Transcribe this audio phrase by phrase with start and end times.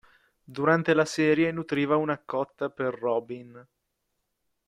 [0.57, 3.63] Durante la serie nutriva una cotta per Robin.